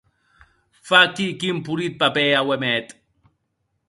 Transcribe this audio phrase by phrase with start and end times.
[0.91, 2.87] Vaquí quin polit papèr auem hèt.